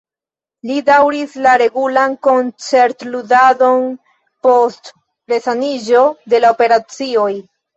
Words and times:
Li 0.69 0.77
daŭris 0.85 1.35
la 1.47 1.51
regulan 1.61 2.15
koncertludadon 2.29 3.85
post 4.49 4.93
resaniĝo 5.35 6.03
de 6.35 6.43
la 6.45 6.57
operacioj. 6.59 7.31